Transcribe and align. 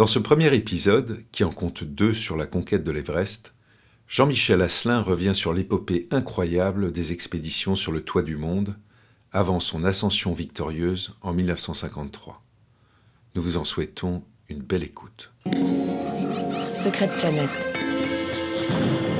Dans 0.00 0.06
ce 0.06 0.18
premier 0.18 0.54
épisode, 0.54 1.26
qui 1.30 1.44
en 1.44 1.50
compte 1.50 1.84
deux 1.84 2.14
sur 2.14 2.34
la 2.34 2.46
conquête 2.46 2.82
de 2.82 2.90
l'Everest, 2.90 3.52
Jean-Michel 4.08 4.62
Asselin 4.62 5.02
revient 5.02 5.34
sur 5.34 5.52
l'épopée 5.52 6.08
incroyable 6.10 6.90
des 6.90 7.12
expéditions 7.12 7.74
sur 7.74 7.92
le 7.92 8.02
toit 8.02 8.22
du 8.22 8.38
monde 8.38 8.78
avant 9.30 9.60
son 9.60 9.84
ascension 9.84 10.32
victorieuse 10.32 11.16
en 11.20 11.34
1953. 11.34 12.42
Nous 13.34 13.42
vous 13.42 13.58
en 13.58 13.64
souhaitons 13.66 14.24
une 14.48 14.62
belle 14.62 14.84
écoute. 14.84 15.34
Secrète 16.72 17.12
Planète, 17.18 17.50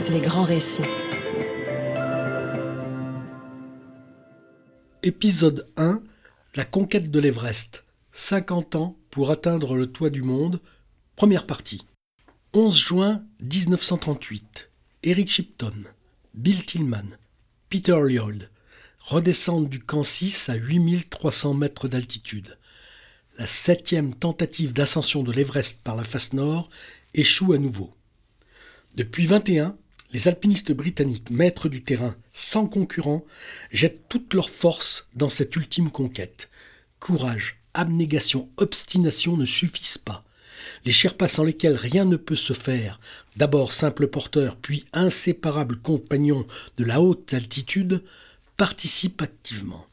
les 0.08 0.20
grands 0.20 0.44
récits. 0.44 0.80
Épisode 5.02 5.68
1 5.76 6.00
La 6.54 6.64
conquête 6.64 7.10
de 7.10 7.20
l'Everest. 7.20 7.84
50 8.12 8.76
ans 8.76 8.96
pour 9.10 9.30
atteindre 9.30 9.76
le 9.76 9.90
toit 9.90 10.10
du 10.10 10.22
monde. 10.22 10.60
Première 11.16 11.46
partie. 11.46 11.82
11 12.52 12.76
juin 12.76 13.24
1938. 13.40 14.70
Eric 15.02 15.30
Shipton, 15.30 15.84
Bill 16.34 16.64
Tillman, 16.64 17.16
Peter 17.68 17.96
Lloyd 17.98 18.50
redescendent 18.98 19.68
du 19.68 19.80
camp 19.80 20.02
6 20.02 20.48
à 20.48 20.54
8300 20.54 21.54
mètres 21.54 21.88
d'altitude. 21.88 22.58
La 23.38 23.46
septième 23.46 24.14
tentative 24.14 24.72
d'ascension 24.72 25.22
de 25.22 25.32
l'Everest 25.32 25.82
par 25.82 25.96
la 25.96 26.04
face 26.04 26.32
nord 26.32 26.68
échoue 27.14 27.52
à 27.52 27.58
nouveau. 27.58 27.94
Depuis 28.94 29.26
21, 29.26 29.76
les 30.12 30.28
alpinistes 30.28 30.72
britanniques, 30.72 31.30
maîtres 31.30 31.68
du 31.68 31.82
terrain, 31.84 32.16
sans 32.32 32.66
concurrent, 32.66 33.24
jettent 33.70 34.08
toutes 34.08 34.34
leurs 34.34 34.50
forces 34.50 35.08
dans 35.14 35.28
cette 35.28 35.54
ultime 35.54 35.90
conquête. 35.90 36.50
Courage, 36.98 37.59
abnégation, 37.74 38.48
obstination 38.56 39.36
ne 39.36 39.44
suffisent 39.44 39.98
pas. 39.98 40.24
Les 40.84 40.92
Sherpas 40.92 41.28
sans 41.28 41.44
lesquels 41.44 41.76
rien 41.76 42.04
ne 42.04 42.16
peut 42.16 42.36
se 42.36 42.52
faire, 42.52 43.00
d'abord 43.36 43.72
simples 43.72 44.08
porteurs, 44.08 44.56
puis 44.56 44.84
inséparables 44.92 45.80
compagnons 45.80 46.46
de 46.76 46.84
la 46.84 47.00
haute 47.00 47.34
altitude, 47.34 48.02
participent 48.56 49.22
activement. 49.22 49.86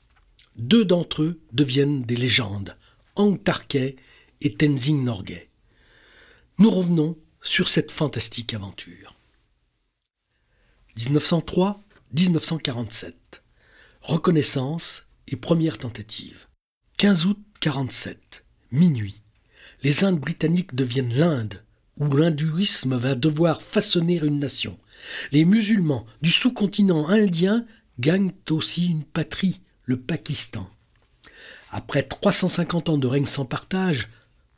Deux 0.58 0.86
d'entre 0.86 1.24
eux 1.24 1.40
deviennent 1.54 2.04
des 2.04 2.16
légendes, 2.16 2.76
Hang 3.16 3.42
Tarkay 3.42 3.96
et 4.42 4.56
Tenzing 4.56 5.04
Norgay. 5.04 5.50
Nous 6.60 6.72
revenons 6.72 7.18
sur 7.42 7.70
cette 7.70 7.92
fantastique 7.92 8.54
aventure. 8.54 9.16
1903-1947. 10.98 13.14
Reconnaissance 14.02 15.06
et 15.28 15.36
première 15.36 15.78
tentative. 15.78 16.48
15 16.98 17.28
août 17.28 17.38
47. 17.60 18.44
Minuit. 18.72 19.22
Les 19.84 20.04
Indes 20.04 20.20
britanniques 20.20 20.76
deviennent 20.76 21.14
l'Inde, 21.14 21.64
où 21.98 22.16
l'hindouisme 22.16 22.96
va 22.96 23.16
devoir 23.16 23.62
façonner 23.62 24.18
une 24.18 24.40
nation. 24.40 24.78
Les 25.32 25.44
musulmans 25.44 26.06
du 26.22 26.32
sous-continent 26.32 27.08
indien 27.08 27.66
gagnent 28.00 28.32
aussi 28.52 28.88
une 28.88 29.04
patrie, 29.04 29.62
le 29.84 30.00
Pakistan. 30.00 30.70
Après 31.72 32.04
350 32.04 32.90
ans 32.90 32.98
de 32.98 33.08
règne 33.08 33.26
sans 33.26 33.46
partage, 33.46 34.10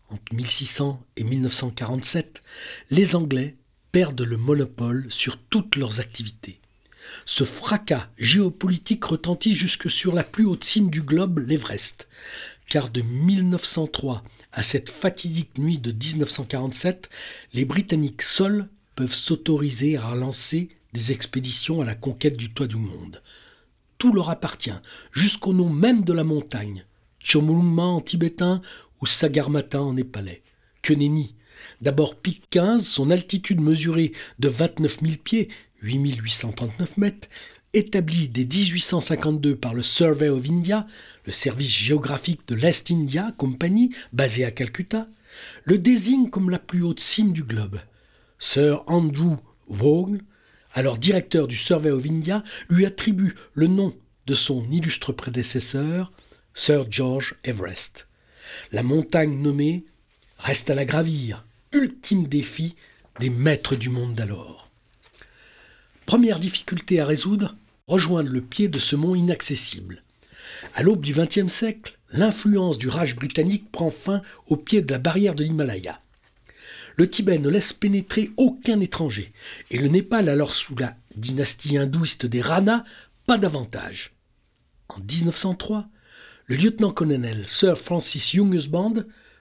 entre 0.09 0.33
1600 0.33 1.01
et 1.15 1.23
1947, 1.23 2.43
les 2.91 3.15
Anglais 3.15 3.57
perdent 3.91 4.21
le 4.21 4.37
monopole 4.37 5.05
sur 5.09 5.37
toutes 5.49 5.75
leurs 5.77 5.99
activités. 6.01 6.59
Ce 7.25 7.43
fracas 7.43 8.09
géopolitique 8.17 9.05
retentit 9.05 9.55
jusque 9.55 9.89
sur 9.89 10.13
la 10.13 10.23
plus 10.23 10.45
haute 10.45 10.63
cime 10.63 10.89
du 10.89 11.01
globe, 11.01 11.39
l'Everest, 11.39 12.07
car 12.67 12.89
de 12.89 13.01
1903 13.01 14.23
à 14.51 14.63
cette 14.63 14.89
fatidique 14.89 15.57
nuit 15.57 15.77
de 15.77 15.91
1947, 15.91 17.09
les 17.53 17.65
Britanniques 17.65 18.21
seuls 18.21 18.67
peuvent 18.95 19.13
s'autoriser 19.13 19.97
à 19.97 20.15
lancer 20.15 20.69
des 20.93 21.11
expéditions 21.11 21.81
à 21.81 21.85
la 21.85 21.95
conquête 21.95 22.35
du 22.35 22.51
toit 22.51 22.67
du 22.67 22.77
monde. 22.77 23.21
Tout 23.97 24.13
leur 24.13 24.29
appartient, 24.29 24.71
jusqu'au 25.11 25.53
nom 25.53 25.69
même 25.69 26.03
de 26.03 26.13
la 26.13 26.23
montagne, 26.23 26.85
Chomolungma 27.19 27.83
en 27.83 28.01
tibétain 28.01 28.61
ou 29.01 29.05
Sagarmatha 29.05 29.81
en 29.81 29.93
népalais. 29.93 30.41
Que 30.81 30.93
nenni 30.93 31.35
D'abord 31.81 32.15
pic 32.15 32.49
15, 32.49 32.85
son 32.87 33.09
altitude 33.09 33.61
mesurée 33.61 34.13
de 34.39 34.47
29 34.47 34.99
000 35.01 35.13
pieds, 35.23 35.49
8839 35.81 36.97
mètres, 36.97 37.29
établie 37.73 38.27
dès 38.27 38.45
1852 38.45 39.55
par 39.55 39.73
le 39.73 39.81
Survey 39.81 40.29
of 40.29 40.49
India, 40.49 40.87
le 41.25 41.31
service 41.31 41.71
géographique 41.71 42.47
de 42.47 42.55
l'Est 42.55 42.91
India 42.91 43.33
Company, 43.37 43.91
basé 44.13 44.45
à 44.45 44.51
Calcutta, 44.51 45.07
le 45.63 45.77
désigne 45.77 46.29
comme 46.29 46.49
la 46.49 46.59
plus 46.59 46.83
haute 46.83 46.99
cime 46.99 47.33
du 47.33 47.43
globe. 47.43 47.79
Sir 48.39 48.83
Andrew 48.87 49.35
Vaughan, 49.67 50.17
alors 50.73 50.97
directeur 50.97 51.47
du 51.47 51.55
Survey 51.55 51.91
of 51.91 52.05
India, 52.05 52.43
lui 52.69 52.85
attribue 52.85 53.35
le 53.53 53.67
nom 53.67 53.95
de 54.25 54.33
son 54.33 54.69
illustre 54.71 55.11
prédécesseur, 55.11 56.11
Sir 56.53 56.85
George 56.89 57.35
Everest. 57.43 58.07
La 58.71 58.83
montagne 58.83 59.41
nommée 59.41 59.85
reste 60.37 60.69
à 60.69 60.75
la 60.75 60.85
gravir, 60.85 61.45
ultime 61.71 62.27
défi 62.27 62.75
des 63.19 63.29
maîtres 63.29 63.75
du 63.75 63.89
monde 63.89 64.15
d'alors. 64.15 64.68
Première 66.09 66.39
difficulté 66.39 66.99
à 66.99 67.05
résoudre, 67.05 67.55
rejoindre 67.85 68.31
le 68.31 68.41
pied 68.41 68.67
de 68.67 68.79
ce 68.79 68.95
mont 68.95 69.13
inaccessible. 69.13 70.03
À 70.73 70.81
l'aube 70.81 71.01
du 71.01 71.13
XXe 71.13 71.53
siècle, 71.53 71.99
l'influence 72.13 72.79
du 72.79 72.87
Raj 72.87 73.15
britannique 73.15 73.71
prend 73.71 73.91
fin 73.91 74.23
au 74.47 74.57
pied 74.57 74.81
de 74.81 74.91
la 74.91 74.97
barrière 74.97 75.35
de 75.35 75.43
l'Himalaya. 75.43 76.01
Le 76.95 77.07
Tibet 77.07 77.37
ne 77.37 77.47
laisse 77.47 77.73
pénétrer 77.73 78.31
aucun 78.37 78.79
étranger, 78.79 79.31
et 79.69 79.77
le 79.77 79.87
Népal, 79.87 80.29
alors 80.29 80.53
sous 80.53 80.75
la 80.77 80.95
dynastie 81.15 81.77
hindouiste 81.77 82.25
des 82.25 82.41
Rana, 82.41 82.85
pas 83.27 83.37
davantage. 83.37 84.15
En 84.87 85.01
1903, 85.01 85.89
le 86.47 86.55
lieutenant-colonel 86.55 87.45
Sir 87.45 87.77
Francis 87.77 88.33
Youngesband 88.33 88.95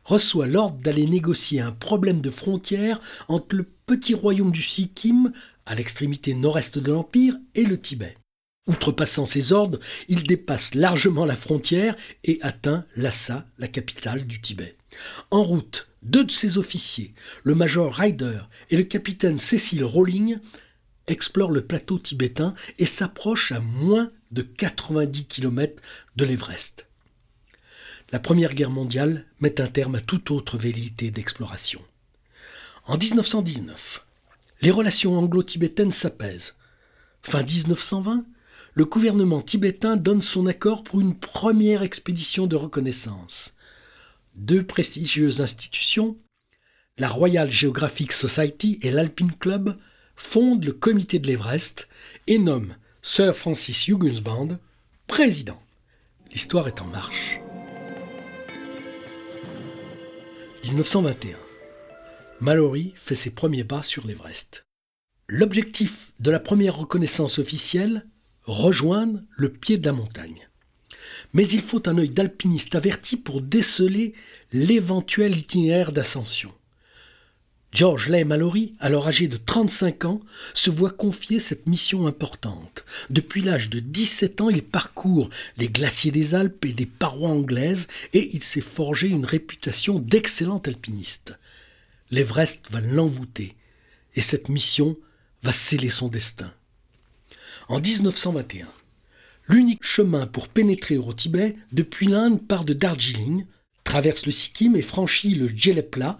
reçoit 0.09 0.47
l'ordre 0.47 0.79
d'aller 0.79 1.07
négocier 1.07 1.61
un 1.61 1.71
problème 1.71 2.23
de 2.23 2.31
frontière 2.31 2.99
entre 3.29 3.55
le 3.55 3.67
petit 3.87 4.15
royaume 4.15 4.51
du 4.51 4.63
Sikkim, 4.63 5.33
à 5.67 5.75
l'extrémité 5.75 6.33
nord-est 6.33 6.79
de 6.79 6.91
l'Empire, 6.91 7.37
et 7.55 7.65
le 7.65 7.79
Tibet. 7.79 8.17
Outrepassant 8.67 9.27
ses 9.27 9.53
ordres, 9.53 9.79
il 10.09 10.23
dépasse 10.23 10.75
largement 10.75 11.27
la 11.27 11.37
frontière 11.37 11.95
et 12.25 12.39
atteint 12.41 12.87
Lhasa, 12.97 13.47
la 13.59 13.69
capitale 13.69 14.27
du 14.27 14.41
Tibet. 14.41 14.77
En 15.31 15.43
route, 15.43 15.89
deux 16.03 16.25
de 16.25 16.31
ses 16.31 16.57
officiers, 16.57 17.15
le 17.45 17.55
major 17.55 17.93
Ryder 17.93 18.41
et 18.71 18.77
le 18.79 18.85
capitaine 18.85 19.39
Cecil 19.39 19.85
Rowling, 19.85 20.39
explorent 21.07 21.51
le 21.51 21.67
plateau 21.67 21.99
tibétain 21.99 22.55
et 22.79 22.87
s'approchent 22.87 23.53
à 23.53 23.61
moins 23.61 24.11
de 24.31 24.43
90 24.43 25.27
km 25.27 25.83
de 26.17 26.25
l'Everest 26.25 26.88
la 28.11 28.19
Première 28.19 28.55
Guerre 28.55 28.71
mondiale 28.71 29.27
met 29.41 29.61
un 29.61 29.67
terme 29.67 29.97
à 29.97 30.01
toute 30.01 30.31
autre 30.31 30.57
velléité 30.57 31.11
d'exploration. 31.11 31.83
En 32.87 32.97
1919, 32.97 34.05
les 34.63 34.71
relations 34.71 35.17
anglo-tibétaines 35.17 35.91
s'apaisent. 35.91 36.57
Fin 37.23 37.43
1920, 37.43 38.25
le 38.73 38.85
gouvernement 38.87 39.43
tibétain 39.43 39.97
donne 39.97 40.23
son 40.23 40.47
accord 40.47 40.85
pour 40.85 41.01
une 41.01 41.19
première 41.19 41.83
expédition 41.83 42.47
de 42.47 42.57
reconnaissance. 42.57 43.55
Deux 44.37 44.65
prestigieuses 44.65 45.41
institutions, 45.41 46.17
la 46.97 47.09
Royal 47.09 47.51
Geographic 47.51 48.13
Society 48.13 48.79
et 48.83 48.91
l'Alpine 48.91 49.33
Club, 49.33 49.77
fondent 50.17 50.65
le 50.65 50.73
comité 50.73 51.19
de 51.19 51.27
l'Everest 51.27 51.89
et 52.27 52.39
nomment 52.39 52.77
Sir 53.03 53.37
Francis 53.37 53.87
Huggins 53.89 54.59
président. 55.07 55.63
L'histoire 56.33 56.69
est 56.69 56.81
en 56.81 56.87
marche. 56.87 57.41
1921. 60.65 61.37
Mallory 62.41 62.93
fait 62.97 63.15
ses 63.15 63.35
premiers 63.35 63.65
pas 63.65 63.83
sur 63.83 64.07
l'Everest. 64.07 64.65
L'objectif 65.29 66.13
de 66.21 66.31
la 66.31 66.41
première 66.41 66.77
reconnaissance 66.77 67.39
officielle, 67.39 68.07
rejoindre 68.43 69.21
le 69.31 69.53
pied 69.53 69.79
de 69.79 69.87
la 69.87 69.93
montagne. 69.93 70.49
mais 71.35 71.47
il 71.47 71.61
faut 71.61 71.89
un 71.89 71.99
œil 71.99 72.09
d'alpiniste 72.09 72.75
averti 72.75 73.17
pour 73.17 73.43
déceler 73.43 74.15
l'éventuel 74.53 75.37
itinéraire 75.37 75.93
d'ascension. 75.93 76.53
George 77.73 78.09
Leigh 78.09 78.25
Mallory, 78.25 78.75
alors 78.81 79.09
âgé 79.09 79.29
de 79.29 79.37
35 79.37 80.07
ans, 80.07 80.21
se 80.55 80.71
voit 80.71 80.91
confier 80.91 81.39
cette 81.39 81.67
mission 81.67 82.07
importante. 82.07 82.85
Depuis 83.11 83.43
l'âge 83.43 83.69
de 83.69 83.79
17 83.79 84.41
ans, 84.41 84.49
il 84.49 84.63
parcourt 84.63 85.29
les 85.59 85.69
glaciers 85.69 86.11
des 86.11 86.35
Alpes 86.35 86.65
et 86.65 86.73
des 86.73 86.87
parois 86.87 87.29
anglaises 87.29 87.87
et 88.15 88.35
il 88.35 88.43
s'est 88.43 88.63
forgé 88.63 89.09
une 89.09 89.27
réputation 89.27 89.99
d'excellent 89.99 90.63
alpiniste. 90.65 91.39
L'Everest 92.11 92.67
va 92.71 92.81
l'envoûter 92.81 93.55
et 94.15 94.23
cette 94.23 94.49
mission 94.49 94.97
va 95.43 95.53
sceller 95.53 95.91
son 95.91 96.09
destin. 96.09 96.53
En 97.69 97.81
1921, 97.81 98.67
l'unique 99.47 99.85
chemin 99.85 100.27
pour 100.27 100.49
pénétrer 100.49 100.97
au 100.97 101.13
Tibet 101.13 101.55
depuis 101.73 102.07
l'Inde 102.07 102.47
part 102.47 102.65
de 102.65 102.73
Darjeeling, 102.73 103.45
traverse 103.85 104.25
le 104.25 104.33
Sikkim 104.33 104.75
et 104.75 104.83
franchit 104.83 105.35
le 105.35 105.49
Djelepla, 105.49 106.19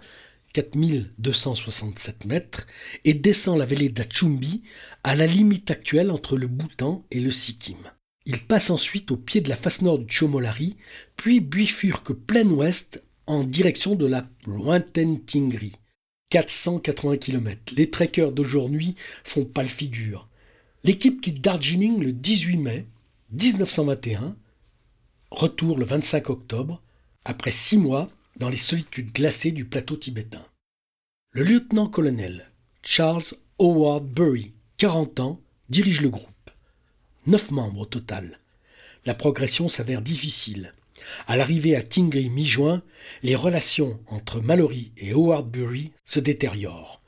4267 0.53 2.25
mètres, 2.25 2.67
et 3.05 3.13
descend 3.13 3.57
la 3.57 3.65
vallée 3.65 3.89
d'Achumbi 3.89 4.63
à 5.03 5.15
la 5.15 5.27
limite 5.27 5.71
actuelle 5.71 6.11
entre 6.11 6.37
le 6.37 6.47
Bhoutan 6.47 7.05
et 7.11 7.19
le 7.19 7.31
Sikkim. 7.31 7.77
Il 8.25 8.39
passe 8.39 8.69
ensuite 8.69 9.11
au 9.11 9.17
pied 9.17 9.41
de 9.41 9.49
la 9.49 9.55
face 9.55 9.81
nord 9.81 9.99
du 9.99 10.13
Chomolari, 10.13 10.77
puis 11.15 11.39
bifurque 11.39 12.13
plein 12.13 12.47
ouest 12.47 13.03
en 13.27 13.43
direction 13.43 13.95
de 13.95 14.05
la 14.05 14.27
lointaine 14.45 15.23
Tingri. 15.23 15.73
480 16.29 17.17
km. 17.17 17.73
Les 17.75 17.89
trekkers 17.89 18.31
d'aujourd'hui 18.31 18.95
font 19.23 19.45
pas 19.45 19.63
le 19.63 19.69
figure. 19.69 20.29
L'équipe 20.83 21.21
quitte 21.21 21.41
Darjeeling 21.41 21.99
le 21.99 22.13
18 22.13 22.57
mai 22.57 22.87
1921, 23.31 24.35
retour 25.31 25.77
le 25.77 25.85
25 25.85 26.29
octobre, 26.29 26.81
après 27.25 27.51
six 27.51 27.77
mois 27.77 28.09
dans 28.39 28.49
les 28.49 28.55
solitudes 28.55 29.11
glacées 29.11 29.51
du 29.51 29.65
plateau 29.65 29.97
tibétain. 29.97 30.45
Le 31.31 31.43
lieutenant-colonel 31.43 32.49
Charles 32.81 33.35
Howard 33.59 34.07
Bury, 34.07 34.53
40 34.77 35.19
ans, 35.19 35.41
dirige 35.69 36.01
le 36.01 36.09
groupe. 36.09 36.49
Neuf 37.27 37.51
membres 37.51 37.81
au 37.81 37.85
total. 37.85 38.39
La 39.05 39.13
progression 39.13 39.67
s'avère 39.67 40.01
difficile. 40.01 40.73
À 41.27 41.37
l'arrivée 41.37 41.75
à 41.75 41.81
Tingri 41.81 42.29
mi-juin, 42.29 42.81
les 43.23 43.35
relations 43.35 43.99
entre 44.07 44.41
Mallory 44.41 44.91
et 44.97 45.13
Howard 45.13 45.49
Bury 45.49 45.91
se 46.05 46.19
détériorent. 46.19 47.01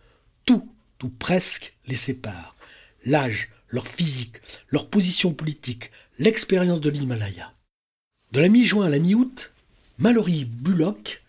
Tout, 0.45 0.69
ou 1.03 1.09
presque, 1.09 1.73
les 1.87 1.95
sépare. 1.95 2.55
L'âge, 3.05 3.49
leur 3.69 3.87
physique, 3.87 4.37
leur 4.69 4.89
position 4.89 5.33
politique, 5.33 5.91
l'expérience 6.19 6.81
de 6.81 6.89
l'Himalaya. 6.89 7.53
De 8.31 8.39
la 8.39 8.49
mi-juin 8.49 8.85
à 8.85 8.89
la 8.89 8.99
mi-août, 8.99 9.51
Mallory 9.97 10.45
Bullock, 10.45 11.20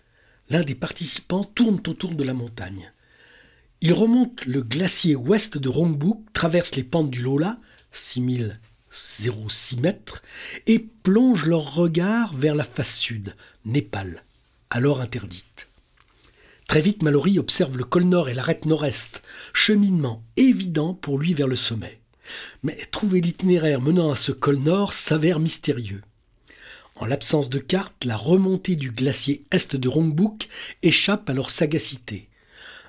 l'un 0.52 0.62
des 0.62 0.75
participants, 0.75 1.44
tourne 1.44 1.81
autour 1.87 2.14
de 2.14 2.25
la 2.25 2.34
montagne. 2.34 2.93
Il 3.81 3.94
remonte 3.94 4.44
le 4.44 4.62
glacier 4.62 5.16
ouest 5.16 5.56
de 5.56 5.69
Rongbuk, 5.70 6.31
traverse 6.34 6.76
les 6.76 6.84
pentes 6.84 7.10
du 7.10 7.22
Lola, 7.22 7.58
6006 7.90 9.78
mètres, 9.78 10.22
et 10.66 10.78
plonge 10.78 11.46
leur 11.46 11.75
regard 11.75 12.37
vers 12.37 12.54
la 12.54 12.64
face 12.64 12.99
sud, 12.99 13.34
Népal, 13.64 14.22
alors 14.69 15.00
interdite. 15.00 15.69
Très 16.69 16.82
vite, 16.82 17.02
Mallory 17.02 17.38
observe 17.38 17.78
le 17.78 17.84
col 17.84 18.04
nord 18.04 18.28
et 18.28 18.34
l'arête 18.34 18.66
nord-est, 18.66 19.22
cheminement 19.54 20.22
évident 20.37 20.93
pour 20.93 21.19
lui 21.19 21.32
vers 21.32 21.49
le 21.49 21.56
sommet. 21.56 22.00
Mais 22.62 22.76
trouver 22.90 23.22
l'itinéraire 23.22 23.81
menant 23.81 24.12
à 24.12 24.16
ce 24.16 24.32
col 24.32 24.58
nord 24.58 24.93
s'avère 24.93 25.40
mystérieux. 25.40 26.02
En 27.02 27.06
l'absence 27.06 27.50
de 27.50 27.58
carte, 27.58 28.04
la 28.04 28.16
remontée 28.16 28.76
du 28.76 28.93
glacier 28.93 29.44
est 29.50 29.75
de 29.75 29.88
Rongbuk 29.88 30.49
échappe 30.84 31.28
à 31.28 31.32
leur 31.32 31.50
sagacité. 31.50 32.28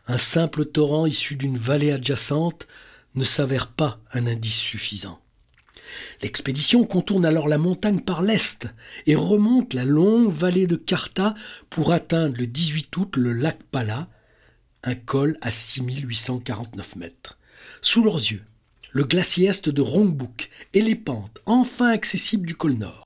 Un 0.06 0.20
simple 0.20 0.66
torrent 0.66 1.08
issu 1.08 1.36
d'une 1.36 1.58
vallée 1.58 1.92
adjacente 1.92 2.68
ne 3.16 3.24
s'avère 3.24 3.72
pas 3.72 4.00
un 4.14 4.28
indice 4.28 4.60
suffisant. 4.60 5.20
L'expédition 6.22 6.84
contourne 6.84 7.26
alors 7.26 7.48
la 7.48 7.58
montagne 7.58 8.02
par 8.02 8.22
l'est 8.22 8.68
et 9.08 9.16
remonte 9.16 9.74
la 9.74 9.84
longue 9.84 10.32
vallée 10.32 10.68
de 10.68 10.76
Karta 10.76 11.34
pour 11.72 11.92
atteindre 11.92 12.36
le 12.38 12.46
18 12.46 12.96
août 12.96 13.18
le 13.18 13.34
lac 13.34 13.64
Pala, 13.72 14.10
un 14.84 14.94
col 14.94 15.40
à 15.42 15.50
6849 15.50 16.98
mètres. 16.98 17.40
Sous 17.82 18.04
leurs 18.04 18.18
yeux, 18.18 18.44
le 18.92 19.06
glacier 19.06 19.48
est 19.48 19.70
de 19.70 19.82
Rongbuk 19.82 20.52
et 20.76 20.82
les 20.82 20.94
pentes 20.94 21.40
enfin 21.48 21.90
accessibles 21.90 22.46
du 22.46 22.56
col 22.56 22.74
nord. 22.74 23.03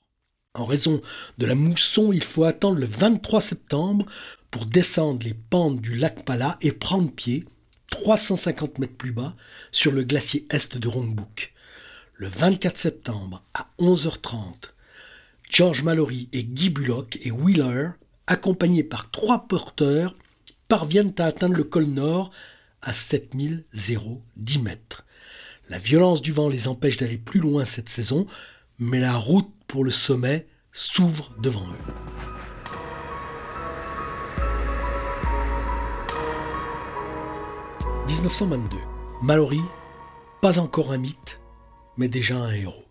En 0.57 0.65
raison 0.65 1.01
de 1.37 1.45
la 1.45 1.53
mousson, 1.53 2.11
il 2.11 2.23
faut 2.23 2.43
attendre 2.43 2.79
le 2.79 2.87
23 2.87 3.41
septembre 3.41 4.07
pour 4.49 4.65
descendre 4.65 5.23
les 5.23 5.35
pentes 5.35 5.79
du 5.79 5.95
lac 5.95 6.25
Pala 6.25 6.57
et 6.61 6.71
prendre 6.71 7.11
pied, 7.11 7.45
350 7.91 8.79
mètres 8.79 8.97
plus 8.97 9.11
bas, 9.11 9.35
sur 9.71 9.91
le 9.91 10.03
glacier 10.03 10.47
est 10.49 10.77
de 10.79 10.87
Rongbuk. 10.87 11.53
Le 12.15 12.27
24 12.27 12.75
septembre 12.75 13.43
à 13.53 13.69
11h30, 13.79 14.71
George 15.47 15.83
Mallory 15.83 16.27
et 16.33 16.43
Guy 16.43 16.71
Bullock 16.71 17.19
et 17.21 17.29
Wheeler, 17.29 17.89
accompagnés 18.25 18.83
par 18.83 19.11
trois 19.11 19.47
porteurs, 19.47 20.15
parviennent 20.67 21.13
à 21.19 21.25
atteindre 21.25 21.55
le 21.55 21.65
col 21.65 21.85
nord 21.85 22.31
à 22.81 22.93
7010 22.93 24.59
mètres. 24.63 25.05
La 25.69 25.77
violence 25.77 26.23
du 26.23 26.31
vent 26.31 26.49
les 26.49 26.67
empêche 26.67 26.97
d'aller 26.97 27.19
plus 27.19 27.41
loin 27.41 27.63
cette 27.63 27.89
saison, 27.89 28.25
mais 28.79 28.99
la 28.99 29.15
route 29.15 29.51
pour 29.67 29.83
le 29.83 29.91
sommet 29.91 30.47
s'ouvre 30.71 31.35
devant 31.39 31.67
eux. 31.67 31.93
«1922. 38.07 38.77
Mallory, 39.21 39.61
pas 40.41 40.59
encore 40.59 40.91
un 40.91 40.97
mythe, 40.97 41.39
mais 41.97 42.07
déjà 42.07 42.37
un 42.37 42.51
héros. 42.51 42.85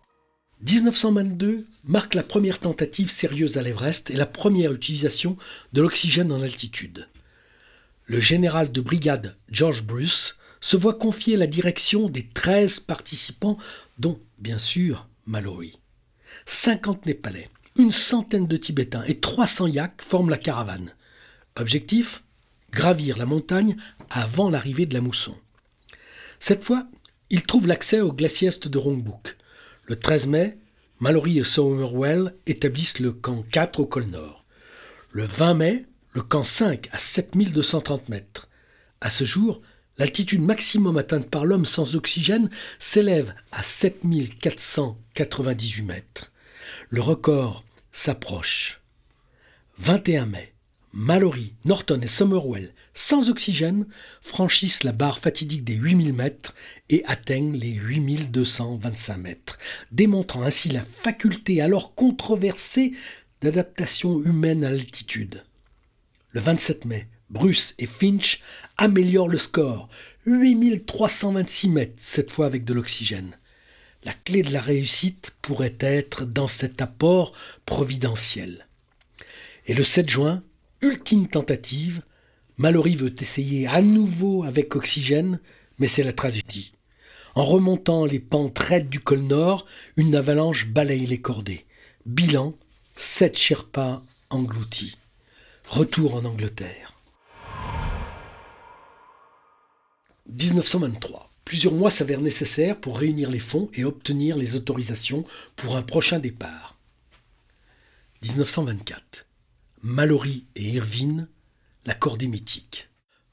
1922 0.62 1.66
marque 1.84 2.14
la 2.14 2.22
première 2.22 2.58
tentative 2.58 3.10
sérieuse 3.10 3.58
à 3.58 3.62
l'Everest 3.62 4.10
et 4.10 4.16
la 4.16 4.26
première 4.26 4.72
utilisation 4.72 5.36
de 5.72 5.82
l'oxygène 5.82 6.32
en 6.32 6.42
altitude. 6.42 7.08
Le 8.04 8.20
général 8.20 8.72
de 8.72 8.80
brigade 8.80 9.36
George 9.50 9.84
Bruce 9.84 10.36
se 10.60 10.76
voit 10.76 10.94
confier 10.94 11.36
la 11.36 11.46
direction 11.46 12.08
des 12.08 12.26
13 12.28 12.80
participants, 12.80 13.58
dont, 13.98 14.18
bien 14.38 14.58
sûr, 14.58 15.08
Mallory. 15.26 15.78
50 16.44 17.06
Népalais, 17.06 17.48
une 17.78 17.92
centaine 17.92 18.46
de 18.46 18.56
Tibétains 18.56 19.04
et 19.04 19.18
300 19.18 19.68
yaks 19.68 20.02
forment 20.02 20.30
la 20.30 20.38
caravane. 20.38 20.94
Objectif 21.56 22.22
Gravir 22.72 23.16
la 23.16 23.26
montagne 23.26 23.76
avant 24.10 24.50
l'arrivée 24.50 24.86
de 24.86 24.94
la 24.94 25.00
mousson. 25.00 25.34
Cette 26.38 26.64
fois, 26.64 26.86
ils 27.30 27.44
trouvent 27.44 27.66
l'accès 27.66 28.00
au 28.00 28.12
glacier 28.12 28.50
de 28.50 28.78
Rongbuk. 28.78 29.36
Le 29.84 29.96
13 29.96 30.26
mai, 30.26 30.58
Mallory 31.00 31.38
et 31.38 31.44
Somerwell 31.44 32.34
établissent 32.46 32.98
le 32.98 33.12
camp 33.12 33.44
4 33.50 33.80
au 33.80 33.86
col 33.86 34.06
nord. 34.06 34.44
Le 35.10 35.24
20 35.24 35.54
mai, 35.54 35.86
le 36.12 36.22
camp 36.22 36.44
5 36.44 36.88
à 36.92 36.98
7230 36.98 38.08
mètres. 38.08 38.48
À 39.00 39.10
ce 39.10 39.24
jour, 39.24 39.62
L'altitude 39.98 40.42
maximum 40.42 40.98
atteinte 40.98 41.30
par 41.30 41.46
l'homme 41.46 41.64
sans 41.64 41.96
oxygène 41.96 42.50
s'élève 42.78 43.34
à 43.52 43.62
7498 43.62 45.82
mètres. 45.82 46.30
Le 46.90 47.00
record 47.00 47.64
s'approche. 47.92 48.82
21 49.78 50.26
mai, 50.26 50.52
Mallory, 50.92 51.54
Norton 51.64 52.00
et 52.02 52.06
Somerwell, 52.06 52.74
sans 52.94 53.30
oxygène, 53.30 53.86
franchissent 54.22 54.82
la 54.82 54.92
barre 54.92 55.18
fatidique 55.18 55.64
des 55.64 55.74
8000 55.74 56.14
mètres 56.14 56.54
et 56.88 57.04
atteignent 57.06 57.56
les 57.56 57.72
8225 57.72 59.18
mètres, 59.18 59.58
démontrant 59.92 60.42
ainsi 60.42 60.70
la 60.70 60.82
faculté 60.82 61.60
alors 61.60 61.94
controversée 61.94 62.92
d'adaptation 63.42 64.22
humaine 64.22 64.64
à 64.64 64.70
l'altitude. 64.70 65.44
Le 66.30 66.40
27 66.40 66.86
mai, 66.86 67.06
Bruce 67.30 67.74
et 67.78 67.86
Finch 67.86 68.40
améliorent 68.76 69.28
le 69.28 69.38
score. 69.38 69.88
8326 70.26 71.68
mètres, 71.68 71.94
cette 71.96 72.30
fois 72.30 72.46
avec 72.46 72.64
de 72.64 72.74
l'oxygène. 72.74 73.36
La 74.04 74.12
clé 74.12 74.42
de 74.42 74.52
la 74.52 74.60
réussite 74.60 75.32
pourrait 75.42 75.76
être 75.80 76.24
dans 76.24 76.48
cet 76.48 76.80
apport 76.80 77.32
providentiel. 77.64 78.66
Et 79.66 79.74
le 79.74 79.82
7 79.82 80.08
juin, 80.08 80.42
ultime 80.80 81.26
tentative, 81.26 82.02
Mallory 82.58 82.94
veut 82.94 83.14
essayer 83.20 83.66
à 83.66 83.82
nouveau 83.82 84.44
avec 84.44 84.76
oxygène, 84.76 85.40
mais 85.78 85.88
c'est 85.88 86.04
la 86.04 86.12
tragédie. 86.12 86.72
En 87.34 87.44
remontant 87.44 88.06
les 88.06 88.20
pentes 88.20 88.58
raides 88.58 88.88
du 88.88 89.00
col 89.00 89.20
nord, 89.20 89.66
une 89.96 90.14
avalanche 90.14 90.68
balaye 90.68 91.06
les 91.06 91.20
cordées. 91.20 91.66
Bilan, 92.06 92.54
sept 92.94 93.36
Sherpas 93.36 94.02
engloutis. 94.30 94.96
Retour 95.68 96.14
en 96.14 96.24
Angleterre. 96.24 96.95
1923. 100.28 101.32
Plusieurs 101.44 101.74
mois 101.74 101.90
s'avèrent 101.90 102.20
nécessaires 102.20 102.80
pour 102.80 102.98
réunir 102.98 103.30
les 103.30 103.38
fonds 103.38 103.70
et 103.74 103.84
obtenir 103.84 104.36
les 104.36 104.56
autorisations 104.56 105.24
pour 105.54 105.76
un 105.76 105.82
prochain 105.82 106.18
départ. 106.18 106.76
1924. 108.22 109.26
Mallory 109.82 110.46
et 110.56 110.64
Irvine, 110.70 111.28
la 111.84 111.94
cordée 111.94 112.26
mythique. 112.26 112.88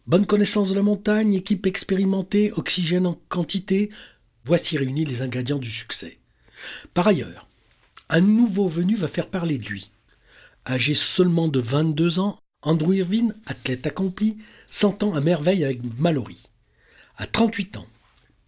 Bonne 0.05 0.27
connaissance 0.27 0.69
de 0.69 0.75
la 0.75 0.83
montagne, 0.83 1.33
équipe 1.33 1.65
expérimentée, 1.65 2.51
oxygène 2.51 3.07
en 3.07 3.19
quantité, 3.29 3.89
voici 4.45 4.77
réunis 4.77 5.05
les 5.05 5.21
ingrédients 5.21 5.57
du 5.57 5.71
succès. 5.71 6.19
Par 6.93 7.07
ailleurs, 7.07 7.47
un 8.09 8.21
nouveau 8.21 8.67
venu 8.67 8.95
va 8.95 9.07
faire 9.07 9.29
parler 9.29 9.57
de 9.57 9.65
lui. 9.65 9.89
Âgé 10.67 10.93
seulement 10.93 11.47
de 11.47 11.59
22 11.59 12.19
ans, 12.19 12.37
Andrew 12.61 12.93
Irvine, 12.93 13.35
athlète 13.47 13.87
accompli, 13.87 14.37
s'entend 14.69 15.15
à 15.15 15.21
merveille 15.21 15.63
avec 15.63 15.81
Mallory. 15.97 16.37
À 17.17 17.27
38 17.27 17.77
ans, 17.77 17.87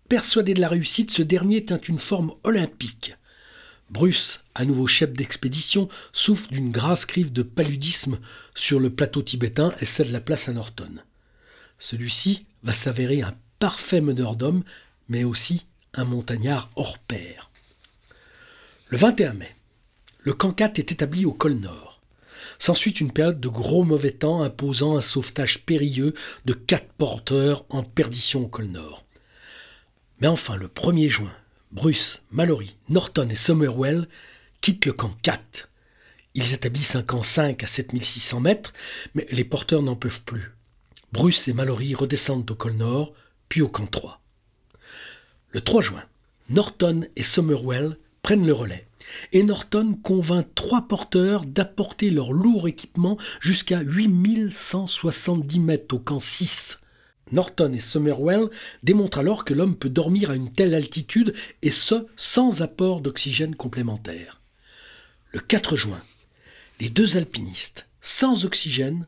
persuadé 0.09 0.53
de 0.53 0.61
la 0.61 0.69
réussite, 0.69 1.11
ce 1.11 1.21
dernier 1.21 1.63
tient 1.63 1.79
une 1.79 1.99
forme 1.99 2.33
olympique. 2.43 3.15
Bruce, 3.91 4.43
à 4.55 4.65
nouveau 4.65 4.87
chef 4.87 5.13
d'expédition, 5.13 5.87
souffre 6.11 6.49
d'une 6.49 6.71
grasse 6.71 7.05
crive 7.05 7.31
de 7.31 7.43
paludisme 7.43 8.19
sur 8.55 8.79
le 8.79 8.89
plateau 8.89 9.21
tibétain 9.21 9.73
et 9.79 9.85
cède 9.85 10.11
la 10.11 10.19
place 10.19 10.49
à 10.49 10.53
Norton. 10.53 10.95
Celui-ci 11.77 12.45
va 12.63 12.73
s'avérer 12.73 13.21
un 13.21 13.35
parfait 13.59 14.01
meneur 14.01 14.35
d'hommes, 14.35 14.63
mais 15.09 15.23
aussi 15.23 15.65
un 15.93 16.05
montagnard 16.05 16.69
hors 16.75 16.97
pair. 16.97 17.51
Le 18.89 18.97
21 18.97 19.33
mai, 19.33 19.55
le 20.19 20.33
camp 20.33 20.51
4 20.51 20.79
est 20.79 20.91
établi 20.91 21.25
au 21.25 21.33
col 21.33 21.53
Nord. 21.53 21.94
S'ensuit 22.59 22.91
une 22.91 23.11
période 23.11 23.39
de 23.39 23.47
gros 23.47 23.83
mauvais 23.83 24.11
temps 24.11 24.41
imposant 24.41 24.97
un 24.97 25.01
sauvetage 25.01 25.65
périlleux 25.65 26.13
de 26.45 26.53
quatre 26.53 26.91
porteurs 26.97 27.65
en 27.69 27.83
perdition 27.83 28.43
au 28.43 28.47
col 28.47 28.67
Nord. 28.67 29.05
Mais 30.19 30.27
enfin, 30.27 30.55
le 30.55 30.67
1er 30.67 31.09
juin, 31.09 31.35
Bruce, 31.71 32.21
Mallory, 32.31 32.77
Norton 32.89 33.27
et 33.29 33.35
Somerwell 33.35 34.07
quittent 34.61 34.85
le 34.85 34.93
camp 34.93 35.13
4. 35.21 35.69
Ils 36.33 36.53
établissent 36.53 36.95
un 36.95 37.03
camp 37.03 37.21
5 37.21 37.63
à 37.63 37.67
7600 37.67 38.39
mètres, 38.39 38.73
mais 39.13 39.27
les 39.31 39.43
porteurs 39.43 39.81
n'en 39.81 39.95
peuvent 39.95 40.21
plus. 40.21 40.53
Bruce 41.11 41.47
et 41.47 41.53
Mallory 41.53 41.95
redescendent 41.95 42.49
au 42.49 42.55
col 42.55 42.73
Nord, 42.73 43.13
puis 43.49 43.61
au 43.61 43.69
camp 43.69 43.89
3. 43.89 44.21
Le 45.51 45.61
3 45.61 45.81
juin, 45.81 46.03
Norton 46.49 47.07
et 47.15 47.23
Somerwell 47.23 47.97
prennent 48.21 48.45
le 48.45 48.53
relais, 48.53 48.87
et 49.31 49.43
Norton 49.43 49.97
convainc 50.01 50.47
trois 50.55 50.87
porteurs 50.87 51.45
d'apporter 51.45 52.09
leur 52.09 52.31
lourd 52.33 52.67
équipement 52.67 53.17
jusqu'à 53.39 53.81
8170 53.81 55.59
mètres 55.59 55.95
au 55.95 55.99
camp 55.99 56.19
6. 56.19 56.79
Norton 57.31 57.73
et 57.73 57.79
Somerwell 57.79 58.49
démontrent 58.83 59.17
alors 59.17 59.45
que 59.45 59.53
l'homme 59.53 59.75
peut 59.75 59.89
dormir 59.89 60.29
à 60.29 60.35
une 60.35 60.51
telle 60.51 60.75
altitude 60.75 61.33
et 61.61 61.71
ce 61.71 62.05
sans 62.15 62.61
apport 62.61 63.01
d'oxygène 63.01 63.55
complémentaire. 63.55 64.41
Le 65.31 65.39
4 65.39 65.75
juin, 65.75 66.01
les 66.79 66.89
deux 66.89 67.17
alpinistes, 67.17 67.87
sans 68.01 68.45
oxygène, 68.45 69.07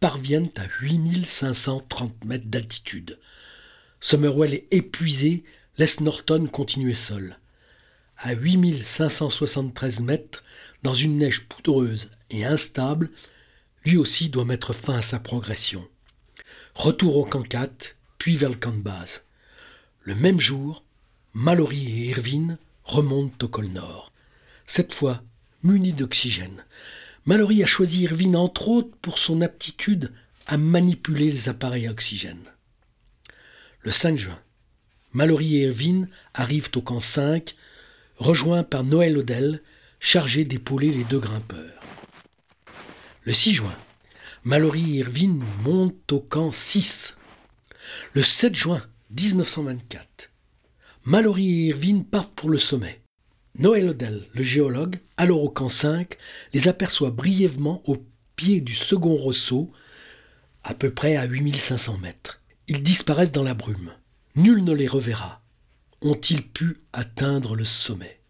parviennent 0.00 0.50
à 0.56 0.64
8530 0.80 2.24
mètres 2.24 2.46
d'altitude. 2.46 3.18
Somerwell 4.00 4.54
est 4.54 4.66
épuisé, 4.70 5.44
laisse 5.76 6.00
Norton 6.00 6.46
continuer 6.50 6.94
seul. 6.94 7.36
À 8.22 8.34
8573 8.34 10.02
mètres, 10.02 10.44
dans 10.82 10.92
une 10.92 11.16
neige 11.16 11.48
poudreuse 11.48 12.10
et 12.28 12.44
instable, 12.44 13.08
lui 13.86 13.96
aussi 13.96 14.28
doit 14.28 14.44
mettre 14.44 14.74
fin 14.74 14.98
à 14.98 15.02
sa 15.02 15.18
progression. 15.18 15.88
Retour 16.74 17.16
au 17.16 17.24
camp 17.24 17.42
4, 17.42 17.96
puis 18.18 18.36
vers 18.36 18.50
le 18.50 18.56
camp 18.56 18.72
de 18.72 18.82
base. 18.82 19.24
Le 20.02 20.14
même 20.14 20.38
jour, 20.38 20.84
Mallory 21.32 21.86
et 21.86 22.10
Irvine 22.10 22.58
remontent 22.84 23.46
au 23.46 23.48
col 23.48 23.68
nord. 23.68 24.12
Cette 24.66 24.92
fois, 24.92 25.22
munis 25.62 25.94
d'oxygène. 25.94 26.66
Mallory 27.24 27.62
a 27.62 27.66
choisi 27.66 28.02
Irvine 28.02 28.36
entre 28.36 28.68
autres 28.68 28.94
pour 29.00 29.16
son 29.16 29.40
aptitude 29.40 30.12
à 30.46 30.58
manipuler 30.58 31.30
les 31.30 31.48
appareils 31.48 31.86
à 31.86 31.90
oxygène. 31.90 32.44
Le 33.80 33.92
5 33.92 34.18
juin, 34.18 34.38
Mallory 35.14 35.56
et 35.56 35.68
Irvine 35.68 36.10
arrivent 36.34 36.70
au 36.76 36.82
camp 36.82 37.00
5, 37.00 37.56
rejoints 38.20 38.62
par 38.62 38.84
Noël 38.84 39.16
Odell, 39.16 39.62
chargé 39.98 40.44
d'épauler 40.44 40.90
les 40.92 41.04
deux 41.04 41.18
grimpeurs. 41.18 41.80
Le 43.24 43.32
6 43.32 43.54
juin, 43.54 43.74
Mallory 44.44 44.96
et 44.96 45.00
Irvine 45.00 45.42
montent 45.64 46.12
au 46.12 46.20
camp 46.20 46.52
6. 46.52 47.16
Le 48.12 48.22
7 48.22 48.54
juin 48.54 48.82
1924, 49.10 50.30
Mallory 51.04 51.48
et 51.48 51.66
Irvine 51.68 52.04
partent 52.04 52.34
pour 52.34 52.50
le 52.50 52.58
sommet. 52.58 53.00
Noël 53.58 53.88
Odell, 53.88 54.22
le 54.34 54.42
géologue, 54.42 55.00
alors 55.16 55.42
au 55.42 55.48
camp 55.48 55.68
5, 55.68 56.16
les 56.52 56.68
aperçoit 56.68 57.10
brièvement 57.10 57.82
au 57.86 58.04
pied 58.36 58.60
du 58.60 58.74
second 58.74 59.16
ressaut, 59.16 59.72
à 60.62 60.74
peu 60.74 60.90
près 60.90 61.16
à 61.16 61.24
8500 61.24 61.98
mètres. 61.98 62.42
Ils 62.68 62.82
disparaissent 62.82 63.32
dans 63.32 63.42
la 63.42 63.54
brume. 63.54 63.92
Nul 64.36 64.62
ne 64.62 64.74
les 64.74 64.86
reverra. 64.86 65.42
Ont-ils 66.02 66.46
pu 66.46 66.78
atteindre 66.92 67.54
le 67.54 67.64
sommet? 67.64 68.20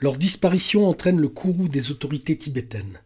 Leur 0.00 0.16
disparition 0.16 0.88
entraîne 0.88 1.20
le 1.20 1.28
courroux 1.28 1.68
des 1.68 1.90
autorités 1.90 2.36
tibétaines 2.36 3.00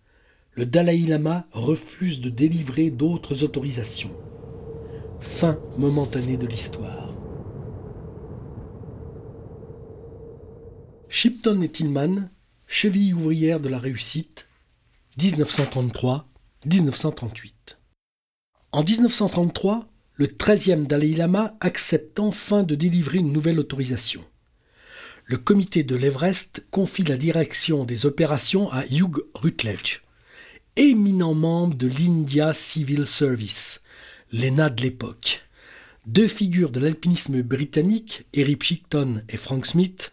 le 0.58 0.66
Dalai 0.66 0.98
Lama 0.98 1.46
refuse 1.52 2.20
de 2.20 2.28
délivrer 2.30 2.90
d'autres 2.90 3.44
autorisations. 3.44 4.10
Fin 5.20 5.60
momentanée 5.76 6.36
de 6.36 6.48
l'histoire. 6.48 7.14
Shipton 11.08 11.62
et 11.62 11.68
Tillman, 11.68 12.28
cheville 12.66 13.14
ouvrière 13.14 13.60
de 13.60 13.68
la 13.68 13.78
réussite, 13.78 14.48
1933-1938. 15.20 17.52
En 18.72 18.82
1933, 18.82 19.86
le 20.18 20.26
13e 20.26 20.86
Dalai 20.86 21.14
Lama 21.14 21.56
accepte 21.60 22.18
enfin 22.18 22.64
de 22.64 22.74
délivrer 22.74 23.18
une 23.18 23.32
nouvelle 23.32 23.60
autorisation. 23.60 24.24
Le 25.26 25.36
comité 25.36 25.84
de 25.84 25.94
l'Everest 25.94 26.64
confie 26.72 27.04
la 27.04 27.16
direction 27.16 27.84
des 27.84 28.04
opérations 28.04 28.68
à 28.72 28.84
Hugh 28.86 29.22
Rutledge 29.34 30.02
éminent 30.74 31.34
membre 31.34 31.76
de 31.76 31.86
l'India 31.86 32.52
Civil 32.52 33.06
Service, 33.06 33.82
l'ENA 34.32 34.70
de 34.70 34.82
l'époque. 34.82 35.44
Deux 36.06 36.28
figures 36.28 36.70
de 36.70 36.80
l'alpinisme 36.80 37.40
britannique, 37.42 38.26
Eric 38.34 38.64
Shicton 38.64 39.22
et 39.28 39.36
Frank 39.36 39.66
Smith, 39.66 40.12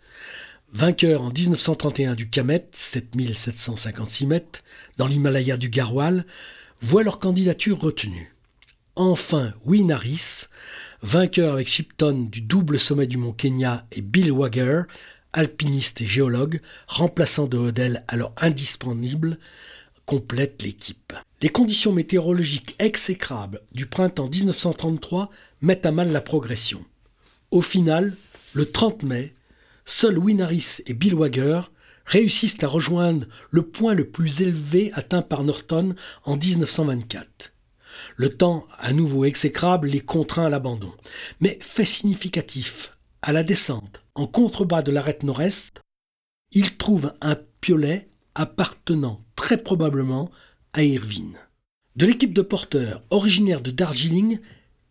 vainqueurs 0.71 1.23
en 1.23 1.31
1931 1.31 2.13
du 2.13 2.29
Kamet, 2.29 2.67
7756 2.73 4.27
mètres, 4.27 4.63
dans 4.97 5.07
l'Himalaya 5.07 5.57
du 5.57 5.69
Garhwal, 5.69 6.27
voient 6.81 7.03
leur 7.03 7.17
candidature 7.17 7.79
retenue. 7.79 8.34
Enfin, 8.97 9.53
Win 9.65 9.91
Harris, 9.91 10.45
vainqueur 11.01 11.53
avec 11.53 11.67
Shipton 11.67 12.29
du 12.31 12.39
double 12.39 12.79
sommet 12.79 13.07
du 13.07 13.17
mont 13.17 13.33
Kenya, 13.33 13.85
et 13.91 13.99
Bill 14.01 14.31
Wager, 14.31 14.83
alpiniste 15.33 15.99
et 15.99 16.07
géologue, 16.07 16.61
remplaçant 16.87 17.45
de 17.47 17.57
Hodel 17.57 18.05
alors 18.07 18.33
indisponible, 18.37 19.37
complète 20.05 20.61
l'équipe. 20.61 21.11
Les 21.41 21.49
conditions 21.49 21.91
météorologiques 21.91 22.75
exécrables 22.79 23.59
du 23.73 23.85
printemps 23.85 24.29
1933 24.29 25.29
mettent 25.59 25.85
à 25.85 25.91
mal 25.91 26.13
la 26.13 26.21
progression. 26.21 26.85
Au 27.51 27.61
final, 27.61 28.15
le 28.53 28.71
30 28.71 29.03
mai, 29.03 29.33
seuls 29.83 30.17
Winaris 30.17 30.77
et 30.87 30.93
Bill 30.93 31.15
Wager 31.15 31.63
réussissent 32.05 32.63
à 32.63 32.67
rejoindre 32.67 33.27
le 33.51 33.63
point 33.63 33.93
le 33.93 34.07
plus 34.07 34.41
élevé 34.41 34.91
atteint 34.93 35.21
par 35.21 35.43
Norton 35.43 35.95
en 36.23 36.37
1924. 36.37 37.51
Le 38.15 38.29
temps, 38.29 38.65
à 38.79 38.93
nouveau 38.93 39.25
exécrable, 39.25 39.87
les 39.87 39.99
contraint 39.99 40.45
à 40.45 40.49
l'abandon. 40.49 40.93
Mais 41.41 41.57
fait 41.61 41.85
significatif, 41.85 42.97
à 43.21 43.33
la 43.33 43.43
descente, 43.43 44.01
en 44.15 44.25
contrebas 44.25 44.81
de 44.81 44.91
l'arête 44.91 45.23
nord-est, 45.23 45.81
ils 46.51 46.77
trouvent 46.77 47.13
un 47.21 47.35
piolet 47.59 48.07
appartenant 48.33 49.21
très 49.35 49.57
probablement 49.57 50.29
à 50.73 50.83
Irvine. 50.83 51.37
De 51.95 52.05
l'équipe 52.05 52.33
de 52.33 52.41
porteurs 52.41 53.01
originaire 53.09 53.61
de 53.61 53.71
Darjeeling 53.71 54.39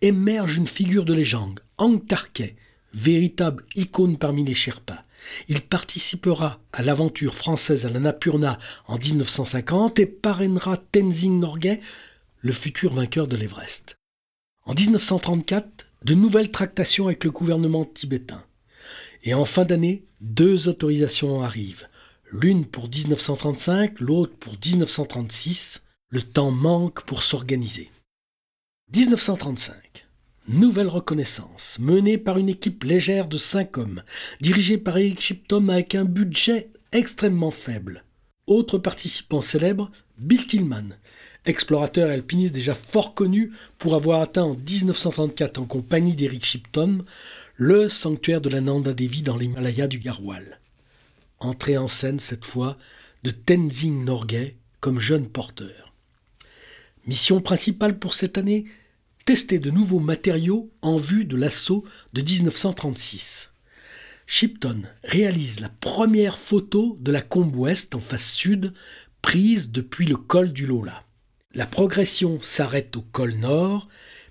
émerge 0.00 0.56
une 0.56 0.66
figure 0.66 1.04
de 1.04 1.14
légende, 1.14 1.60
Hank 1.78 2.06
Tarkey, 2.06 2.56
véritable 2.92 3.64
icône 3.74 4.18
parmi 4.18 4.44
les 4.44 4.54
Sherpas. 4.54 5.04
Il 5.48 5.62
participera 5.62 6.60
à 6.72 6.82
l'aventure 6.82 7.34
française 7.34 7.86
à 7.86 7.90
la 7.90 8.00
Napurna 8.00 8.58
en 8.86 8.98
1950 8.98 9.98
et 9.98 10.06
parrainera 10.06 10.76
Tenzing 10.76 11.40
Norgay, 11.40 11.80
le 12.44 12.52
futur 12.52 12.92
vainqueur 12.92 13.26
de 13.26 13.36
l'Everest. 13.36 13.96
En 14.66 14.74
1934, 14.74 15.86
de 16.04 16.14
nouvelles 16.14 16.50
tractations 16.50 17.06
avec 17.06 17.24
le 17.24 17.30
gouvernement 17.30 17.86
tibétain. 17.86 18.44
Et 19.22 19.32
en 19.32 19.46
fin 19.46 19.64
d'année, 19.64 20.04
deux 20.20 20.68
autorisations 20.68 21.42
arrivent 21.42 21.88
l'une 22.30 22.66
pour 22.66 22.88
1935, 22.88 24.00
l'autre 24.00 24.36
pour 24.36 24.54
1936. 24.54 25.84
Le 26.10 26.22
temps 26.22 26.50
manque 26.50 27.04
pour 27.04 27.22
s'organiser. 27.22 27.90
1935. 28.94 30.06
Nouvelle 30.48 30.88
reconnaissance, 30.88 31.78
menée 31.80 32.18
par 32.18 32.36
une 32.36 32.50
équipe 32.50 32.84
légère 32.84 33.26
de 33.26 33.38
cinq 33.38 33.78
hommes, 33.78 34.02
dirigée 34.40 34.76
par 34.76 34.98
Eric 34.98 35.20
Shipton 35.20 35.68
avec 35.68 35.94
un 35.94 36.04
budget 36.04 36.70
extrêmement 36.92 37.50
faible. 37.50 38.04
Autre 38.46 38.76
participant 38.76 39.40
célèbre, 39.40 39.90
Bill 40.18 40.46
Tillman, 40.46 40.90
explorateur 41.44 42.10
et 42.10 42.14
alpiniste 42.14 42.54
déjà 42.54 42.74
fort 42.74 43.14
connu 43.14 43.52
pour 43.78 43.94
avoir 43.94 44.20
atteint 44.20 44.44
en 44.44 44.54
1934 44.54 45.58
en 45.58 45.64
compagnie 45.64 46.16
d'Eric 46.16 46.44
Shipton 46.44 47.02
le 47.56 47.88
sanctuaire 47.88 48.40
de 48.40 48.48
la 48.48 48.60
Nanda 48.60 48.92
Devi 48.92 49.22
dans 49.22 49.36
l'Himalaya 49.36 49.86
du 49.86 49.98
Garhwal. 49.98 50.60
Entrée 51.38 51.76
en 51.76 51.88
scène 51.88 52.18
cette 52.18 52.46
fois 52.46 52.78
de 53.22 53.30
Tenzing 53.30 54.04
Norgay 54.04 54.56
comme 54.80 54.98
jeune 54.98 55.28
porteur. 55.28 55.94
Mission 57.06 57.40
principale 57.40 57.98
pour 57.98 58.14
cette 58.14 58.38
année 58.38 58.64
tester 59.24 59.58
de 59.58 59.70
nouveaux 59.70 60.00
matériaux 60.00 60.70
en 60.82 60.96
vue 60.96 61.24
de 61.24 61.36
l'assaut 61.36 61.84
de 62.12 62.22
1936. 62.22 63.50
Shipton 64.26 64.82
réalise 65.02 65.60
la 65.60 65.68
première 65.68 66.38
photo 66.38 66.96
de 67.00 67.12
la 67.12 67.22
combe 67.22 67.54
ouest 67.56 67.94
en 67.94 68.00
face 68.00 68.32
sud 68.32 68.72
prise 69.22 69.70
depuis 69.70 70.06
le 70.06 70.16
col 70.16 70.52
du 70.52 70.66
Lola. 70.66 71.03
La 71.54 71.66
progression 71.66 72.40
s'arrête 72.42 72.96
au 72.96 73.02
col 73.02 73.34
nord, 73.34 73.86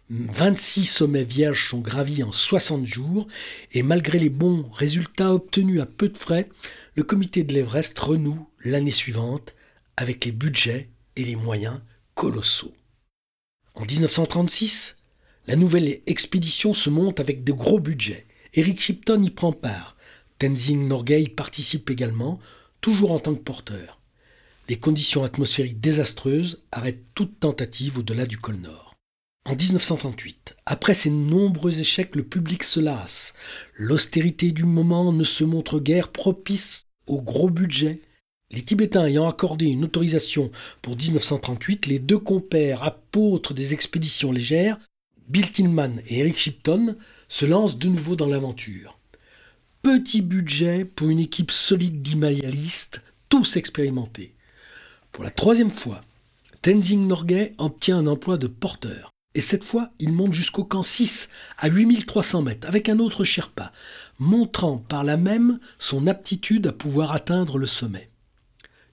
26 0.10 0.86
sommets 0.86 1.24
vierges 1.24 1.70
sont 1.70 1.80
gravis 1.80 2.22
en 2.22 2.34
60 2.34 2.86
jours 2.86 3.28
et 3.72 3.82
malgré 3.82 4.20
les 4.20 4.30
bons 4.30 4.70
résultats 4.74 5.34
obtenus 5.34 5.82
à 5.82 5.86
peu 5.86 6.10
de 6.10 6.18
frais, 6.18 6.50
le 6.96 7.04
comité 7.04 7.46
de 7.46 7.54
l'Everest 7.54 7.98
renoue 7.98 8.46
l'année 8.66 8.92
suivante 8.92 9.56
avec 9.96 10.26
les 10.26 10.34
budgets 10.34 10.90
et 11.16 11.24
les 11.24 11.38
moyens 11.38 11.80
colossaux. 12.14 12.74
En 13.74 13.86
1936, 13.86 14.98
la 15.48 15.56
nouvelle 15.56 16.02
expédition 16.06 16.74
se 16.74 16.90
monte 16.90 17.22
avec 17.22 17.46
de 17.46 17.54
gros 17.54 17.80
budgets. 17.80 18.28
Eric 18.54 18.82
Shipton 18.82 19.24
y 19.24 19.30
prend 19.30 19.54
part. 19.54 19.96
Tenzing 20.40 20.90
Norgay 20.90 21.30
participe 21.30 21.90
également, 21.90 22.40
toujours 22.82 23.14
en 23.14 23.20
tant 23.20 23.34
que 23.34 23.42
porteur. 23.42 24.03
Les 24.70 24.78
conditions 24.78 25.24
atmosphériques 25.24 25.80
désastreuses 25.80 26.62
arrêtent 26.72 27.04
toute 27.14 27.40
tentative 27.40 28.00
au-delà 28.00 28.26
du 28.26 28.38
col 28.38 28.56
Nord. 28.56 28.96
En 29.46 29.56
1938, 29.56 30.56
après 30.66 30.94
ces 30.94 31.10
nombreux 31.10 31.80
échecs, 31.82 32.16
le 32.16 32.24
public 32.24 32.64
se 32.64 32.80
lasse. 32.80 33.34
L'austérité 33.76 34.52
du 34.52 34.64
moment 34.64 35.12
ne 35.12 35.26
se 35.26 35.44
montre 35.44 35.80
guère 35.80 36.12
propice 36.12 36.86
au 37.08 37.22
gros 37.22 37.50
budget 37.50 38.00
les 38.54 38.62
Tibétains 38.62 39.08
ayant 39.08 39.28
accordé 39.28 39.66
une 39.66 39.84
autorisation 39.84 40.52
pour 40.84 40.96
1938, 40.96 41.88
les 41.88 41.98
deux 41.98 42.20
compères 42.20 42.84
apôtres 42.84 43.56
des 43.56 43.74
expéditions 43.74 44.32
légères, 44.32 44.78
Bill 45.28 45.52
Tillman 45.52 45.96
et 46.08 46.20
Eric 46.20 46.38
Shipton, 46.38 46.96
se 47.28 47.48
lancent 47.48 47.80
de 47.80 47.88
nouveau 47.88 48.16
dans 48.16 48.28
l'aventure. 48.28 49.00
Petit 49.82 50.22
budget 50.22 50.86
pour 50.86 51.10
une 51.10 51.20
équipe 51.20 51.50
solide 51.50 52.04
d'himalayalistes, 52.04 53.02
tous 53.28 53.58
expérimentés. 53.58 54.33
Pour 55.14 55.24
la 55.24 55.30
troisième 55.30 55.70
fois, 55.70 56.02
Tenzing 56.64 57.08
Norgay 57.08 57.54
obtient 57.60 58.00
un 58.00 58.08
emploi 58.08 58.38
de 58.38 58.48
porteur. 58.48 59.12
Et 59.36 59.42
cette 59.42 59.64
fois, 59.64 59.90
il 60.00 60.12
monte 60.12 60.34
jusqu'au 60.34 60.64
camp 60.64 60.82
6, 60.82 61.30
à 61.60 61.68
8300 61.68 62.42
mètres, 62.42 62.68
avec 62.68 62.90
un 62.90 62.98
autre 62.98 63.24
Sherpa, 63.24 63.72
montrant 64.18 64.78
par 64.78 65.04
là 65.04 65.16
même 65.16 65.60
son 65.78 66.08
aptitude 66.08 66.66
à 66.66 66.72
pouvoir 66.72 67.12
atteindre 67.12 67.60
le 67.60 67.68
sommet. 67.68 68.10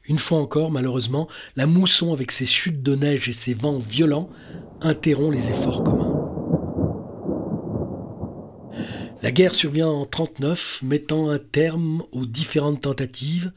Une 0.08 0.18
fois 0.18 0.40
encore, 0.40 0.70
malheureusement, 0.70 1.26
la 1.56 1.66
mousson 1.66 2.12
avec 2.12 2.32
ses 2.32 2.46
chutes 2.46 2.82
de 2.82 2.94
neige 2.94 3.28
et 3.30 3.34
ses 3.34 3.54
vents 3.54 3.78
violents 3.78 4.28
interrompt 4.82 5.34
les 5.34 5.48
efforts 5.48 5.84
communs. 5.84 6.20
La 9.22 9.30
guerre 9.32 9.54
survient 9.54 9.88
en 9.88 10.04
1939, 10.04 10.82
mettant 10.82 11.30
un 11.30 11.38
terme 11.38 12.02
aux 12.12 12.26
différentes 12.26 12.82
tentatives. 12.82 13.52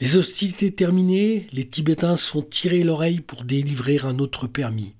Les 0.00 0.16
hostilités 0.16 0.72
terminées, 0.72 1.46
les 1.52 1.66
Tibétains 1.66 2.16
se 2.16 2.30
font 2.30 2.42
tirer 2.42 2.84
l'oreille 2.84 3.20
pour 3.20 3.44
délivrer 3.44 3.98
un 4.04 4.18
autre 4.18 4.46
permis. 4.46 4.94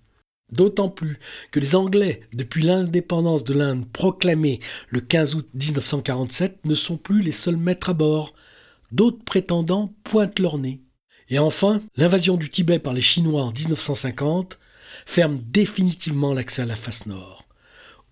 D'autant 0.50 0.88
plus 0.88 1.18
que 1.50 1.60
les 1.60 1.76
Anglais, 1.76 2.22
depuis 2.34 2.62
l'indépendance 2.62 3.44
de 3.44 3.54
l'Inde 3.54 3.86
proclamée 3.92 4.60
le 4.88 5.00
15 5.00 5.34
août 5.34 5.48
1947, 5.54 6.60
ne 6.64 6.74
sont 6.74 6.96
plus 6.96 7.20
les 7.20 7.32
seuls 7.32 7.56
maîtres 7.56 7.90
à 7.90 7.94
bord 7.94 8.34
d'autres 8.92 9.22
prétendants 9.24 9.94
pointent 10.04 10.38
leur 10.38 10.58
nez. 10.58 10.80
Et 11.28 11.38
enfin, 11.38 11.82
l'invasion 11.96 12.36
du 12.36 12.48
Tibet 12.50 12.78
par 12.78 12.94
les 12.94 13.02
Chinois 13.02 13.42
en 13.42 13.52
1950 13.52 14.58
ferme 15.06 15.40
définitivement 15.46 16.32
l'accès 16.32 16.62
à 16.62 16.66
la 16.66 16.76
face 16.76 17.06
nord. 17.06 17.46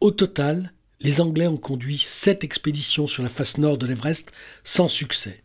Au 0.01 0.11
total, 0.11 0.73
les 1.01 1.21
Anglais 1.21 1.47
ont 1.47 1.57
conduit 1.57 1.99
sept 1.99 2.45
expéditions 2.45 3.07
sur 3.07 3.23
la 3.23 3.29
face 3.29 3.59
nord 3.59 3.79
de 3.79 3.87
l'Everest 3.87 4.33
sans 4.65 4.89
succès. 4.89 5.43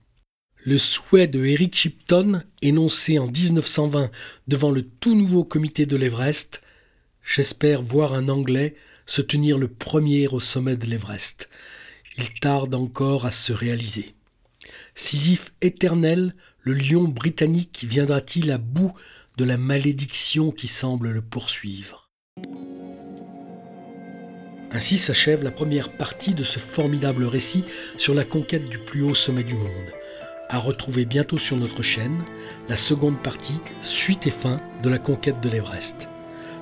Le 0.64 0.78
souhait 0.78 1.28
de 1.28 1.44
Eric 1.44 1.76
Shipton, 1.76 2.44
énoncé 2.62 3.18
en 3.18 3.28
1920 3.28 4.12
devant 4.48 4.72
le 4.72 4.84
tout 4.84 5.16
nouveau 5.16 5.44
comité 5.44 5.86
de 5.86 5.96
l'Everest, 5.96 6.62
J'espère 7.24 7.82
voir 7.82 8.14
un 8.14 8.30
Anglais 8.30 8.76
se 9.06 9.22
tenir 9.22 9.58
le 9.58 9.68
premier 9.68 10.28
au 10.28 10.40
sommet 10.40 10.76
de 10.76 10.86
l'Everest. 10.86 11.50
Il 12.18 12.30
tarde 12.40 12.76
encore 12.76 13.26
à 13.26 13.32
se 13.32 13.54
réaliser. 13.54 14.16
Sisyphe 14.96 15.54
éternel, 15.62 16.36
le 16.60 16.74
lion 16.74 17.04
britannique 17.04 17.86
viendra-t-il 17.88 18.52
à 18.52 18.58
bout 18.58 18.94
de 19.38 19.46
la 19.46 19.58
malédiction 19.58 20.52
qui 20.52 20.68
semble 20.68 21.12
le 21.12 21.22
poursuivre? 21.22 22.10
Ainsi 24.72 24.98
s'achève 24.98 25.44
la 25.44 25.52
première 25.52 25.92
partie 25.92 26.34
de 26.34 26.44
ce 26.44 26.60
formidable 26.60 27.26
récit 27.26 27.66
sur 27.98 28.14
la 28.14 28.26
conquête 28.26 28.68
du 28.70 28.80
plus 28.80 29.04
haut 29.04 29.16
sommet 29.16 29.44
du 29.44 29.54
monde. 29.54 29.92
À 30.54 30.58
retrouver 30.58 31.06
bientôt 31.06 31.38
sur 31.38 31.56
notre 31.56 31.82
chaîne 31.82 32.22
la 32.68 32.76
seconde 32.76 33.18
partie, 33.18 33.62
suite 33.82 34.28
et 34.28 34.32
fin 34.32 34.58
de 34.84 34.90
la 34.90 34.98
conquête 34.98 35.40
de 35.40 35.48
l'Everest. 35.48 36.10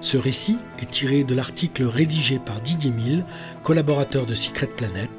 Ce 0.01 0.15
récit 0.15 0.59
est 0.77 0.91
tiré 0.91 1.23
de 1.23 1.33
l'article 1.33 1.85
rédigé 1.85 2.37
par 2.37 2.61
Didier 2.61 2.91
Mille, 2.91 3.25
collaborateur 3.63 4.27
de 4.27 4.35
Secret 4.35 4.67
Planet, 4.67 5.09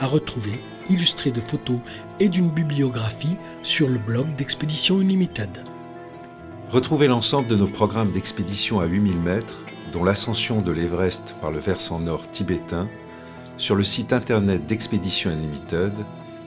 à 0.00 0.06
retrouver 0.06 0.58
illustré 0.88 1.32
de 1.32 1.40
photos 1.40 1.76
et 2.18 2.30
d'une 2.30 2.48
bibliographie 2.48 3.36
sur 3.62 3.88
le 3.88 3.98
blog 3.98 4.34
d'Expédition 4.36 5.00
Unlimited. 5.00 5.50
Retrouvez 6.70 7.08
l'ensemble 7.08 7.48
de 7.48 7.56
nos 7.56 7.68
programmes 7.68 8.10
d'expédition 8.10 8.80
à 8.80 8.86
8000 8.86 9.18
mètres, 9.18 9.62
dont 9.92 10.02
l'ascension 10.02 10.62
de 10.62 10.72
l'Everest 10.72 11.36
par 11.42 11.50
le 11.50 11.58
versant 11.58 12.00
nord 12.00 12.30
tibétain, 12.30 12.88
sur 13.58 13.74
le 13.74 13.84
site 13.84 14.14
internet 14.14 14.66
d'Expédition 14.66 15.30
Unlimited, 15.30 15.92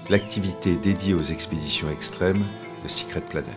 l'activité 0.10 0.78
dédiée 0.78 1.14
aux 1.14 1.24
expéditions 1.24 1.90
extrêmes 1.90 2.44
de 2.84 2.88
Secret 2.88 3.22
Planet. 3.22 3.54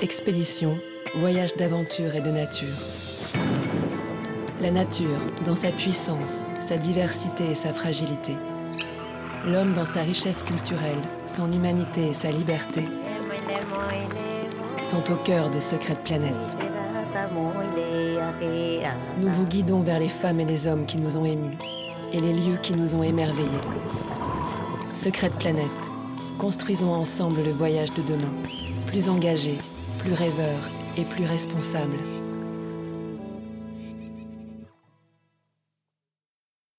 Expédition, 0.00 0.78
voyage 1.16 1.54
d'aventure 1.54 2.14
et 2.14 2.20
de 2.22 2.30
nature. 2.30 2.68
La 4.62 4.70
nature, 4.70 5.20
dans 5.44 5.54
sa 5.54 5.70
puissance, 5.70 6.44
sa 6.60 6.78
diversité 6.78 7.50
et 7.50 7.54
sa 7.54 7.72
fragilité. 7.72 8.34
L'homme 9.46 9.74
dans 9.74 9.84
sa 9.84 10.00
richesse 10.00 10.42
culturelle, 10.42 10.96
son 11.26 11.52
humanité 11.52 12.08
et 12.08 12.14
sa 12.14 12.30
liberté 12.30 12.82
sont 14.82 15.12
au 15.12 15.16
cœur 15.16 15.50
de 15.50 15.60
Secret 15.60 15.96
Planète. 16.04 16.65
Nous 19.18 19.28
vous 19.28 19.46
guidons 19.46 19.80
vers 19.80 19.98
les 19.98 20.08
femmes 20.08 20.40
et 20.40 20.44
les 20.44 20.66
hommes 20.66 20.86
qui 20.86 20.96
nous 20.96 21.16
ont 21.16 21.24
émus 21.24 21.56
et 22.12 22.20
les 22.20 22.32
lieux 22.32 22.58
qui 22.62 22.74
nous 22.74 22.94
ont 22.94 23.02
émerveillés. 23.02 23.48
Secret 24.92 25.30
Planète, 25.30 25.66
construisons 26.38 26.92
ensemble 26.92 27.42
le 27.42 27.50
voyage 27.50 27.92
de 27.94 28.02
demain, 28.02 28.32
plus 28.86 29.08
engagé, 29.08 29.58
plus 29.98 30.12
rêveur 30.12 30.70
et 30.96 31.04
plus 31.04 31.24
responsable. 31.24 32.15